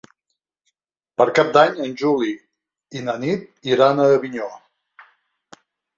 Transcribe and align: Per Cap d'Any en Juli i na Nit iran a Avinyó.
Per 1.21 1.27
Cap 1.39 1.51
d'Any 1.57 1.77
en 1.87 1.93
Juli 2.01 2.33
i 2.99 3.03
na 3.11 3.15
Nit 3.27 3.71
iran 3.77 4.05
a 4.07 4.11
Avinyó. 4.17 4.49